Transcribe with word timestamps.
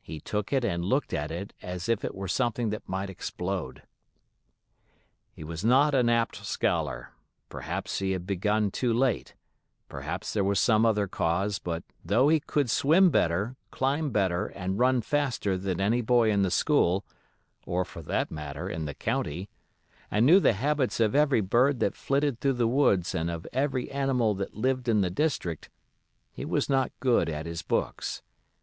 He 0.00 0.20
took 0.20 0.54
it 0.54 0.64
and 0.64 0.82
looked 0.82 1.12
at 1.12 1.30
it 1.30 1.52
as 1.60 1.86
if 1.86 2.02
it 2.02 2.14
were 2.14 2.28
something 2.28 2.70
that 2.70 2.88
might 2.88 3.10
explode. 3.10 3.82
He 5.30 5.44
was 5.44 5.66
not 5.66 5.94
an 5.94 6.08
apt 6.08 6.46
scholar; 6.46 7.12
perhaps 7.50 7.98
he 7.98 8.12
had 8.12 8.26
begun 8.26 8.70
too 8.70 8.90
late; 8.94 9.34
perhaps 9.90 10.32
there 10.32 10.44
was 10.44 10.58
some 10.60 10.86
other 10.86 11.06
cause; 11.06 11.58
but 11.58 11.82
though 12.02 12.28
he 12.30 12.40
could 12.40 12.70
swim 12.70 13.10
better, 13.10 13.54
climb 13.70 14.08
better, 14.08 14.46
and 14.46 14.78
run 14.78 15.02
faster 15.02 15.58
than 15.58 15.78
any 15.78 16.00
boy 16.00 16.30
in 16.30 16.40
the 16.40 16.50
school, 16.50 17.04
or, 17.66 17.84
for 17.84 18.00
that 18.00 18.30
matter, 18.30 18.70
in 18.70 18.86
the 18.86 18.94
county, 18.94 19.50
and 20.10 20.24
knew 20.24 20.40
the 20.40 20.54
habits 20.54 21.00
of 21.00 21.14
every 21.14 21.42
bird 21.42 21.80
that 21.80 21.94
flitted 21.94 22.40
through 22.40 22.54
the 22.54 22.66
woods 22.66 23.14
and 23.14 23.30
of 23.30 23.46
every 23.52 23.90
animal 23.90 24.32
that 24.34 24.54
lived 24.54 24.88
in 24.88 25.02
the 25.02 25.10
district, 25.10 25.68
he 26.32 26.46
was 26.46 26.70
not 26.70 26.92
good 26.98 27.28
at 27.28 27.44
his 27.44 27.60
books. 27.60 28.22